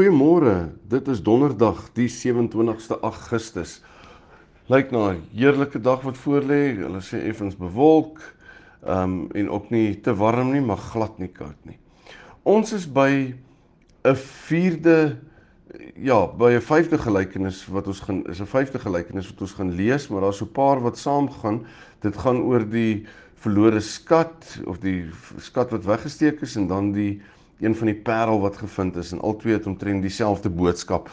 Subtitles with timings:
[0.00, 0.70] Goeiemôre.
[0.88, 3.82] Dit is Donderdag, die 27ste Augustus.
[4.72, 6.72] Lyk na 'n heerlike dag wat voorlê.
[6.80, 8.16] Hulle sê effens bewolk,
[8.80, 11.76] ehm um, en ook nie te warm nie, maar glad nie koud nie.
[12.42, 13.34] Ons is by
[14.04, 15.18] 'n vierde
[15.96, 19.74] ja, by 'n vyfde gelykenis wat ons gaan is 'n vyfde gelykenis wat ons gaan
[19.74, 21.66] lees, maar daar's so 'n paar wat saamgaan.
[22.00, 23.04] Dit gaan oor die
[23.34, 27.20] verlore skat of die skat wat weggesteek is en dan die
[27.60, 31.10] een van die parel wat gevind is en al twee het omtrent dieselfde boodskap.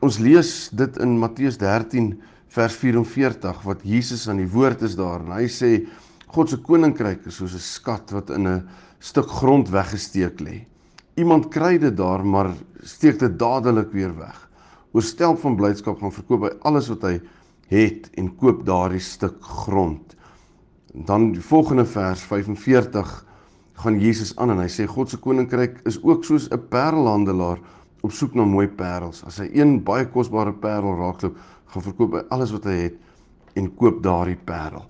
[0.00, 2.14] Ons lees dit in Matteus 13
[2.50, 5.72] vers 44 wat Jesus aan die woord is daar en hy sê
[6.30, 8.68] God se koninkryk is soos 'n skat wat in 'n
[9.00, 10.66] stuk grond weggesteek lê.
[11.16, 14.48] Iemand kry dit daar maar steek dit dadelik weer weg.
[14.92, 17.20] Oorstel van blydskap gaan verkoop hy alles wat hy
[17.68, 20.16] het en koop daardie stuk grond.
[20.94, 23.26] En dan die volgende vers 45
[23.80, 27.60] gaan Jesus aan en hy sê God se koninkryk is ook soos 'n parelhandelaar
[28.02, 29.24] op soek na mooi parels.
[29.24, 31.36] As hy een baie kosbare parel raakloop,
[31.72, 32.96] gaan verkoop hy alles wat hy het
[33.54, 34.84] en koop daardie parel.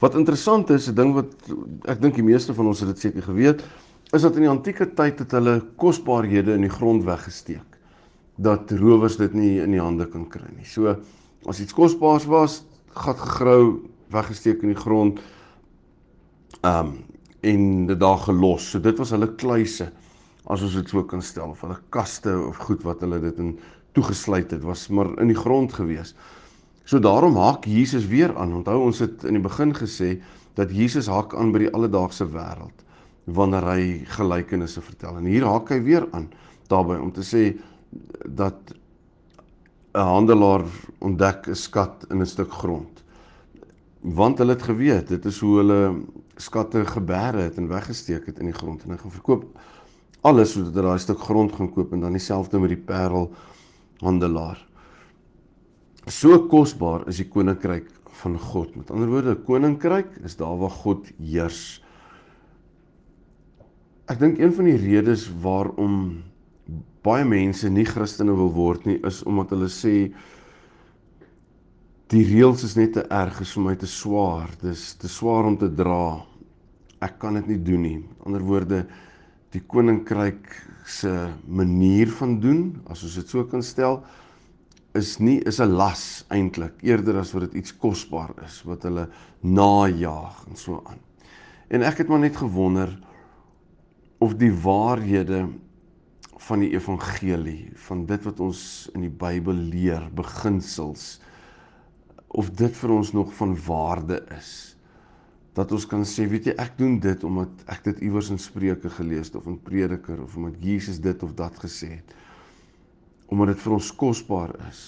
[0.00, 1.34] Wat interessant is, 'n ding wat
[1.88, 3.64] ek dink die meeste van ons het dit seker geweet,
[4.12, 7.78] is dat in die antieke tyd het hulle kosbarehede in die grond weggesteek
[8.36, 10.66] dat rowers dit nie in die hande kan kry nie.
[10.66, 10.96] So
[11.46, 15.20] as iets kosbaars was, gat gegrou, weggesteek in die grond.
[16.62, 17.13] Ehm um,
[17.44, 18.70] en dit daar gelos.
[18.70, 19.90] So dit was hulle kluise
[20.44, 23.54] as ons dit so kan stel of hulle kaste of goed wat hulle dit in
[23.96, 26.14] toegesluit het was maar in die grond gewees.
[26.84, 28.52] So daarom haak Jesus weer aan.
[28.60, 30.18] Onthou ons het in die begin gesê
[30.58, 32.82] dat Jesus haak aan by die alledaagse wêreld
[33.24, 33.84] wanneer hy
[34.18, 35.16] gelykenisse vertel.
[35.16, 36.28] En hier haak hy weer aan
[36.68, 37.54] daarbey om te sê
[38.24, 38.74] dat
[39.94, 40.64] 'n handelaar
[41.00, 43.02] ontdek 'n skat in 'n stuk grond.
[44.00, 46.02] Want hulle het geweet, dit is hoe hulle
[46.36, 49.48] skatte geberre het en weggesteek het in die grond en hy gaan verkoop
[50.24, 53.28] alles sodat hy daai stuk grond gaan koop en dan dieselfde met die parel
[54.00, 54.58] handelaar.
[56.08, 57.90] So kosbaar is die koninkryk
[58.22, 58.74] van God.
[58.76, 61.62] Met ander woorde, koninkryk is daar waar God heers.
[64.08, 66.22] Ek dink een van die redes waarom
[67.04, 69.94] baie mense nie Christene wil word nie is omdat hulle sê
[72.12, 74.50] die reëls is net te erg, is vir my te swaar.
[74.60, 76.20] Dis te swaar om te dra.
[77.04, 77.96] Ek kan dit nie doen nie.
[78.02, 78.84] Met ander woorde,
[79.54, 80.50] die koninkryk
[80.90, 81.12] se
[81.46, 84.02] manier van doen, as ons dit so kan stel,
[84.94, 89.08] is nie is 'n las eintlik, eerder as wat dit iets kosbaar is wat hulle
[89.42, 91.00] najag en so aan.
[91.68, 92.98] En ek het maar net gewonder
[94.20, 95.48] of die waarhede
[96.38, 101.20] van die evangelie, van dit wat ons in die Bybel leer, beginsels,
[102.34, 104.52] of dit vir ons nog van waarde is.
[105.54, 108.90] Dat ons kan sê, weet jy, ek doen dit omdat ek dit iewers in Spreuke
[108.90, 112.14] gelees het of in Prediker of omdat Jesus dit of dat gesê het.
[113.30, 114.82] Omdat dit vir ons kosbaar is.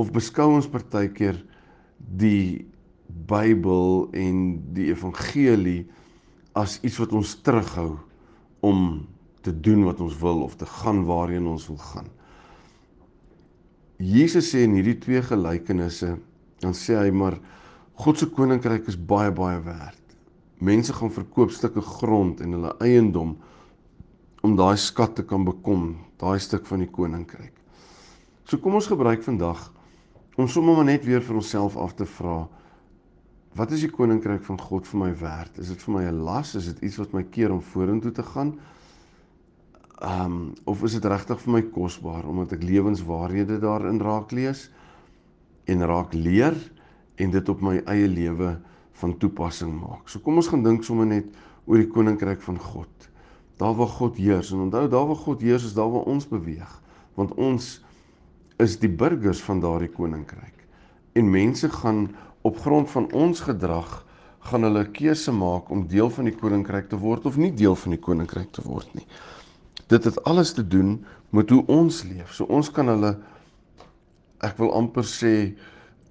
[0.00, 1.42] Of beskou ons partykeer
[1.98, 2.64] die
[3.28, 4.38] Bybel en
[4.72, 5.82] die evangelie
[6.56, 7.98] as iets wat ons terughou
[8.64, 9.04] om
[9.44, 12.08] te doen wat ons wil of te gaan waarheen ons wil gaan.
[14.00, 16.14] Jesus sê in hierdie twee gelykenisse
[16.60, 17.38] dan sê hy maar
[18.00, 19.98] God se koninkryk is baie baie werd.
[20.60, 23.34] Mense gaan verkoop stukke grond en hulle eiendom
[24.40, 27.52] om daai skat te kan bekom, daai stuk van die koninkryk.
[28.48, 29.68] So kom ons gebruik vandag
[30.40, 32.46] om sommer maar net weer vir onsself af te vra
[33.58, 35.58] wat is die koninkryk van God vir my werd?
[35.58, 36.54] Is dit vir my 'n las?
[36.54, 38.58] Is dit iets wat my keer om vorentoe te gaan?
[40.00, 44.70] Ehm um, of is dit regtig vir my kosbaar omdat ek lewenswaarhede daarin raak lees?
[45.70, 46.56] En raak leer
[47.20, 48.56] en dit op my eie lewe
[49.00, 50.08] van toepassing maak.
[50.10, 51.28] So kom ons gaan dink sommer net
[51.66, 53.08] oor die koninkryk van God.
[53.60, 56.70] Daar waar God heers en onthou daar waar God heers is daar waar ons beweeg,
[57.18, 57.78] want ons
[58.60, 60.66] is die burgers van daardie koninkryk.
[61.16, 62.08] En mense gaan
[62.46, 64.00] op grond van ons gedrag
[64.48, 67.96] gaan hulle keuse maak om deel van die koninkryk te word of nie deel van
[67.96, 69.04] die koninkryk te word nie.
[69.92, 71.00] Dit het alles te doen
[71.36, 72.32] met hoe ons leef.
[72.32, 73.16] So ons kan hulle
[74.46, 75.34] ek wil amper sê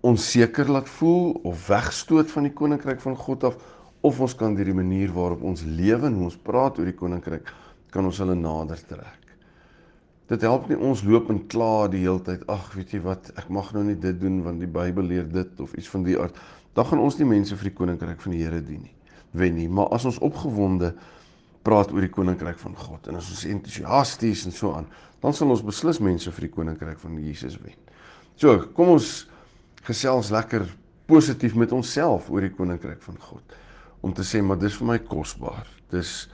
[0.06, 3.58] onseker laat voel of wegstoot van die koninkryk van God af
[4.06, 6.96] of ons kan deur die manier waarop ons lewe en hoe ons praat oor die
[6.96, 7.50] koninkryk
[7.92, 9.34] kan ons hulle nader trek.
[10.30, 12.44] Dit help nie ons loop en kla die hele tyd.
[12.54, 15.64] Ag, weet jy wat, ek mag nou nie dit doen want die Bybel leer dit
[15.64, 16.38] of iets van die aard.
[16.78, 18.94] Dan gaan ons nie mense vir die koninkryk van die Here dien nie.
[19.34, 20.94] Wen nie, maar as ons opgewonde
[21.66, 24.88] praat oor die koninkryk van God en as ons entoesiasties en so aan,
[25.20, 27.76] dan sal ons beslis mense vir die koninkryk van Jesus wen.
[28.40, 29.26] So, kom ons
[29.84, 30.64] gesels lekker
[31.10, 33.58] positief met onsself oor die koninkryk van God
[34.06, 35.68] om te sê maar dis vir my kosbaar.
[35.92, 36.30] Dis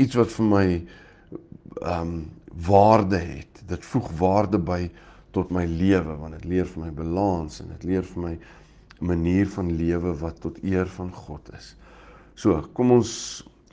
[0.00, 2.14] iets wat vir my ehm um,
[2.66, 3.60] waarde het.
[3.68, 4.80] Dit voeg waarde by
[5.36, 8.32] tot my lewe want dit leer vir my balans en dit leer vir my
[9.12, 11.74] manier van lewe wat tot eer van God is.
[12.40, 13.12] So, kom ons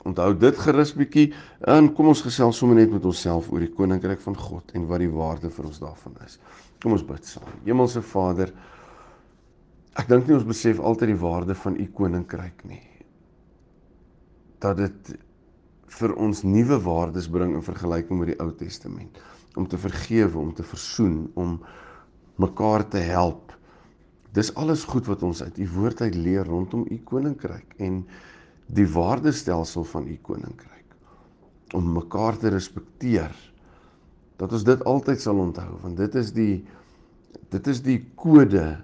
[0.08, 1.28] onthou dit gerus bietjie
[1.68, 5.02] en kom ons gesels sommer net met onsself oor die koninkryk van God en wat
[5.04, 6.38] die waarde vir ons daarvan is.
[6.82, 7.48] Kom ons bid saam.
[7.66, 8.52] Hemelse Vader,
[9.98, 12.84] ek dink nie ons besef altyd die waarde van u koninkryk nie.
[14.62, 15.16] Dat dit
[15.98, 19.18] vir ons nuwe waardes bring in vergelyking met die Ou Testament
[19.58, 21.56] om te vergewe, om te versoen, om
[22.38, 23.54] mekaar te help.
[24.36, 28.04] Dis alles goed wat ons uit u woord uit leer rondom u koninkryk en
[28.68, 30.74] die waardestelsel van u koninkryk
[31.76, 33.32] om mekaar te respekteer.
[34.40, 36.64] Dat ons dit altyd sal onthou want dit is die
[37.52, 38.78] dit is die kode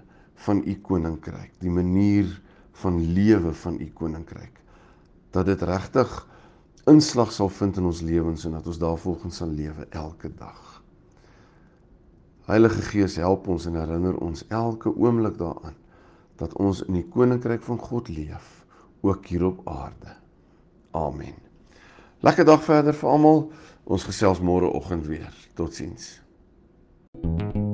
[0.45, 2.29] van u koninkryk, die manier
[2.81, 4.59] van lewe van u koninkryk.
[5.31, 6.11] Dat dit regtig
[6.89, 10.81] inslag sal vind in ons lewens en dat ons daarvolgens sal lewe elke dag.
[12.45, 15.77] Heilige Gees, help ons en herinner ons elke oomblik daaraan
[16.37, 18.64] dat ons in die koninkryk van God leef,
[19.09, 20.15] ook hier op aarde.
[20.91, 21.35] Amen.
[22.19, 23.51] Lekker dag verder vir almal.
[23.83, 25.33] Ons gesels môre oggend weer.
[25.53, 26.23] Totsiens.
[27.21, 27.64] thank you